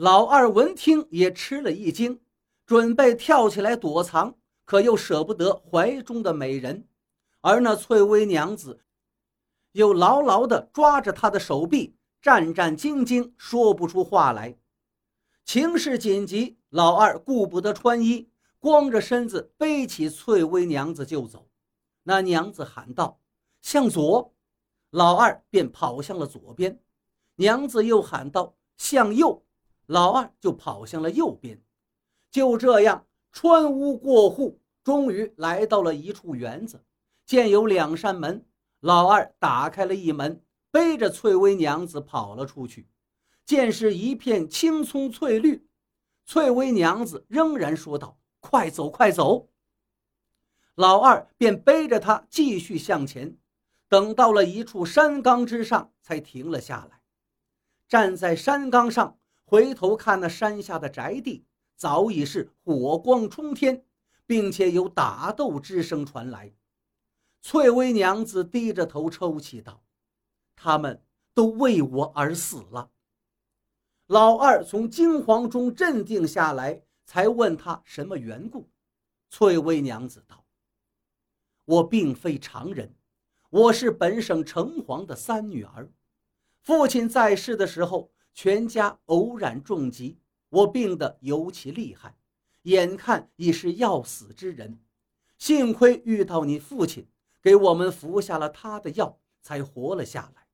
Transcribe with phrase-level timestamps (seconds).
[0.00, 2.22] 老二闻听也吃了一惊，
[2.64, 4.34] 准备跳起来躲藏，
[4.64, 6.88] 可又舍不得怀中的美人，
[7.42, 8.80] 而那翠微娘子
[9.72, 14.56] 又牢牢地抓着他的手臂，战战兢兢，说不出话来。
[15.44, 21.46] 情势紧急，老二顾不得穿衣，光着身子背起翠微娘子就走。
[22.04, 23.20] 那娘子喊道
[23.60, 24.32] ：“向左！”
[24.88, 26.80] 老二便跑向了左边。
[27.34, 29.44] 娘子又喊道：“向右！”
[29.90, 31.60] 老二就跑向了右边。
[32.30, 36.84] 就这样穿屋过户，终于来到了一处园子。
[37.26, 38.46] 见有两扇门，
[38.78, 40.40] 老二打开了一门，
[40.70, 42.88] 背着翠微娘子跑了出去。
[43.44, 45.66] 见是一片青葱翠绿，
[46.24, 49.48] 翠微娘子仍然说道：“快走，快走！”
[50.76, 53.36] 老二便背着她继续向前，
[53.88, 57.00] 等到了一处山岗之上，才停了下来。
[57.88, 59.18] 站在山岗上，
[59.50, 63.84] 回头看那山下的宅地，早已是火光冲天，
[64.24, 66.54] 并且有打斗之声传来。
[67.42, 69.82] 翠微娘子低着头抽泣道
[70.54, 71.02] ：“他们
[71.34, 72.92] 都为我而死了。”
[74.06, 78.70] 老二从惊惶中镇定下来，才问他什么缘故。
[79.30, 80.44] 翠微娘子道
[81.66, 82.94] ：“我并非常人，
[83.50, 85.90] 我是本省城隍的三女儿。
[86.60, 92.16] 父亲在世的时候，全家偶染重疾，我病得尤其厉害，
[92.62, 94.78] 眼看已是要死之人。
[95.38, 97.08] 幸亏遇到你父亲，
[97.42, 100.46] 给我们服下了他的药，才活了下来。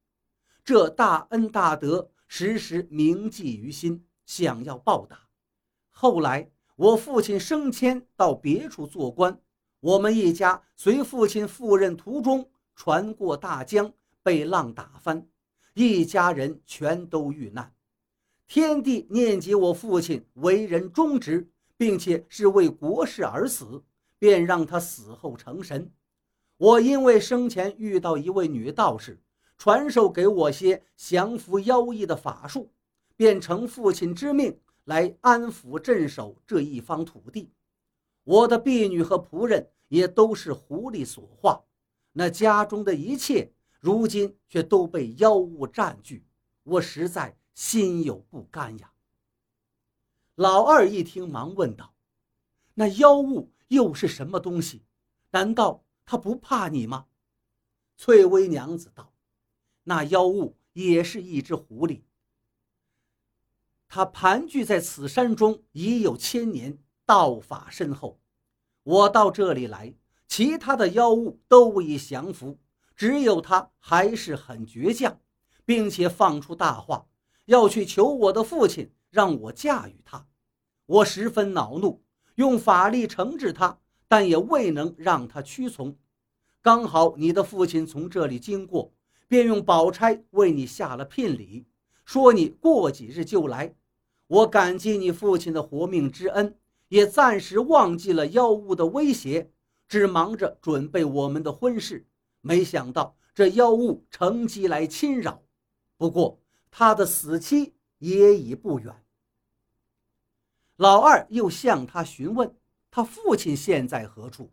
[0.65, 5.29] 这大恩大德。”时时铭记于心，想要报答。
[5.93, 9.41] 后来我父亲升迁到别处做官，
[9.79, 13.93] 我们一家随父亲赴任途中，船过大江，
[14.25, 15.25] 被浪打翻，
[15.77, 17.73] 一家人全都遇难。
[18.49, 21.47] 天帝念及我父亲为人忠直，
[21.77, 23.85] 并且是为国事而死，
[24.19, 25.93] 便让他死后成神。
[26.57, 29.21] 我因为生前遇到一位女道士。
[29.59, 32.71] 传授给我些降服妖异的法术，
[33.17, 34.55] 便承父亲之命
[34.85, 37.51] 来安抚镇守这一方土地。
[38.25, 41.65] 我的婢女和仆人也都是狐狸所化，
[42.13, 43.51] 那家中的一切
[43.87, 46.27] 如今却都被妖物占据，
[46.65, 48.93] 我实在心有不甘呀。
[50.35, 51.95] 老二一听，忙问道
[52.75, 54.83] ：“那妖物又是什么东西？
[55.31, 57.07] 难道他不怕你吗？”
[57.97, 59.15] 翠微娘子道。
[59.85, 62.03] 那妖物也是一只狐狸，
[63.87, 68.19] 它盘踞在此山中已有千年，道法深厚。
[68.83, 69.95] 我到这里来，
[70.27, 72.59] 其他的妖物都已降服，
[72.97, 75.21] 只有他还是很倔强，
[75.65, 77.07] 并且放出大话，
[77.45, 80.27] 要去求我的父亲，让我驾驭他。
[80.87, 82.03] 我十分恼怒，
[82.35, 85.97] 用法力惩治他，但也未能让他屈从。
[86.63, 88.93] 刚好你的父亲从这里经过。
[89.29, 91.67] 便用宝钗为你下了聘礼，
[92.05, 93.75] 说你过几日就来。
[94.29, 96.57] 我感激你父亲的活命之恩，
[96.91, 99.51] 也暂时忘记了妖物的威胁，
[99.89, 102.07] 只忙着准备我们的婚事。
[102.47, 105.43] 没想到这妖物乘机来侵扰，
[105.97, 106.41] 不过
[106.71, 108.95] 他的死期也已不远。
[110.77, 112.57] 老二又向他询问
[112.89, 114.53] 他父亲现在何处。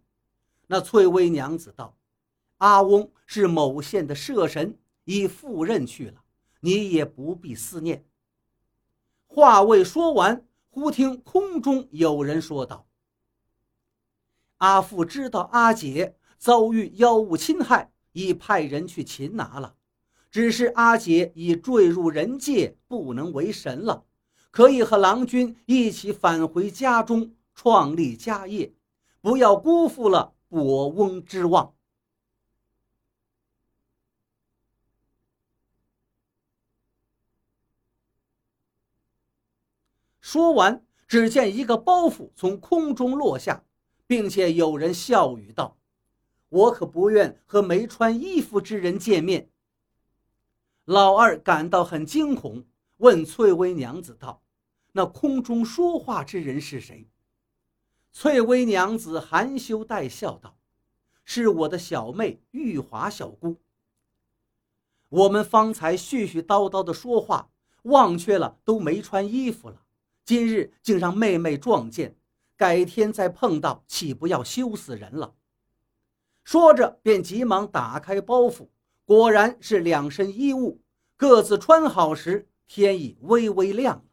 [0.66, 1.96] 那翠微娘子道。
[2.58, 6.24] 阿翁是某县的社神，已赴任去了，
[6.62, 8.06] 你也不必思念。
[9.28, 12.88] 话未说完，忽听空中有人说道
[14.58, 19.78] ：“阿父知道阿姐遭遇妖物侵害，已派人去擒拿了。
[20.30, 24.04] 只是阿姐已坠入人界，不能为神了，
[24.52, 28.74] 可以和郎君一起返回家中，创立家业，
[29.22, 31.74] 不要辜负了伯翁之望。”
[40.20, 43.64] 说完，只见一个包袱从空中落下，
[44.06, 45.78] 并且有人笑语道
[46.54, 49.50] ：“我可不愿和没穿衣服之人见面。”
[50.86, 52.64] 老二感到很惊恐，
[52.98, 54.44] 问翠微娘子道
[54.94, 57.08] ：“那空中说话之人是谁？”
[58.14, 60.58] 翠微娘子含羞带笑道
[61.26, 63.58] ：“是我的小妹玉华小姑。
[65.10, 67.50] 我们方才絮絮叨叨的说话，
[67.84, 69.82] 忘却了都没穿衣服了。”
[70.24, 72.16] 今日竟让妹妹撞见，
[72.56, 75.34] 改天再碰到，岂不要羞死人了？
[76.44, 78.68] 说着，便急忙打开包袱，
[79.06, 80.82] 果然是两身衣物。
[81.16, 84.04] 各自穿好时，天已微微亮了。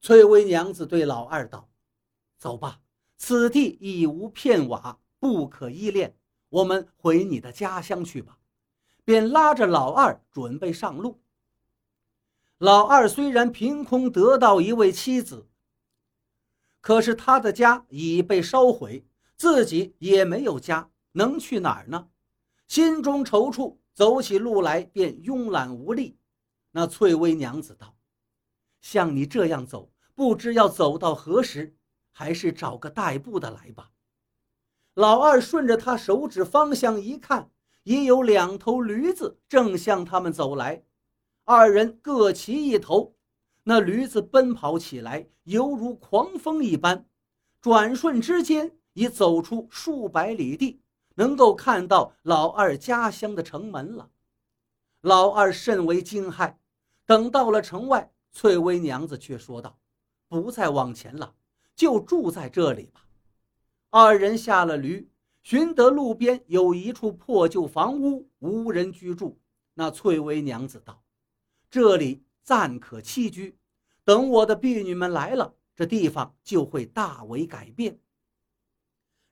[0.00, 1.68] 翠微娘子对老二道
[2.38, 2.80] ：“走吧，
[3.16, 6.16] 此地已无片瓦，不可依恋。
[6.48, 8.38] 我们回你的家乡去吧。”
[9.04, 11.20] 便拉着老二准备上路。
[12.58, 15.46] 老二虽然凭空得到一位妻子，
[16.80, 19.06] 可是他的家已被烧毁，
[19.36, 22.08] 自己也没有家，能去哪儿呢？
[22.68, 26.18] 心中踌躇，走起路来便慵懒无力。
[26.72, 27.96] 那翠微娘子道
[28.82, 31.74] ：“像你这样走，不知要走到何时，
[32.12, 33.92] 还是找个代步的来吧。”
[34.92, 37.50] 老二顺着他手指方向一看，
[37.84, 40.84] 已有两头驴子正向他们走来。
[41.44, 43.16] 二人各骑一头，
[43.62, 47.08] 那驴子奔跑起来犹如狂风一般，
[47.62, 50.82] 转瞬之间已走出数百里地，
[51.16, 54.08] 能够看到老二家乡的城门了。
[55.00, 56.54] 老二甚为惊骇。
[57.04, 59.78] 等到了城外，翠微娘子却说道
[60.28, 61.34] ：“不再往前了，
[61.74, 63.06] 就住在这里吧。”
[63.90, 65.08] 二人下了驴，
[65.42, 69.38] 寻得路边有一处破旧房屋，无人居住。
[69.74, 71.02] 那翠微娘子道。
[71.70, 73.56] 这里暂可栖居，
[74.04, 77.96] 等我的婢女们来了，这地方就会大为改变。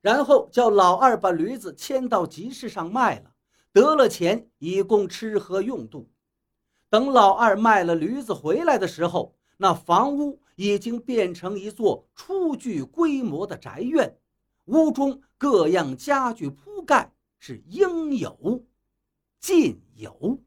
[0.05, 3.31] 然后叫老二把驴子牵到集市上卖了，
[3.73, 6.11] 得了钱以供吃喝用度。
[6.91, 14.15] 等老二卖了驴子回来的时候，那房屋已经变成一座初具规模的宅院，
[14.67, 18.63] 屋中各样家具铺盖是应有
[19.41, 20.39] 尽有。